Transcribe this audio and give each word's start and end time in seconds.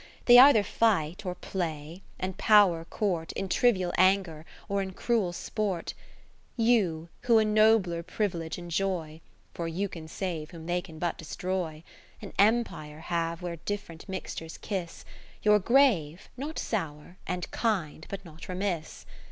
They 0.25 0.39
either 0.39 0.63
fight, 0.63 1.27
or 1.27 1.35
play; 1.35 2.01
and 2.19 2.35
power 2.35 2.85
court, 2.85 3.31
In 3.33 3.47
trivial 3.47 3.93
anger, 3.99 4.47
or 4.67 4.81
in 4.81 4.93
cruel 4.93 5.31
sport, 5.31 5.93
no 6.57 6.63
You, 6.65 7.09
who 7.25 7.37
a 7.37 7.45
nobler 7.45 8.01
privilege 8.01 8.57
enjoy, 8.57 9.21
(For 9.53 9.67
you 9.67 9.87
can 9.87 10.07
save 10.07 10.49
whom 10.49 10.65
they 10.65 10.81
can 10.81 10.97
but 10.97 11.19
destroy) 11.19 11.83
An 12.19 12.33
Empire 12.39 12.99
have 13.01 13.43
where 13.43 13.57
different 13.57 14.09
mixtures 14.09 14.57
kiss; 14.57 15.05
You're 15.43 15.59
grave, 15.59 16.29
not 16.35 16.55
sour^ 16.55 17.17
and 17.27 17.51
kind, 17.51 18.07
but 18.09 18.25
not 18.25 18.47
remiss. 18.49 19.05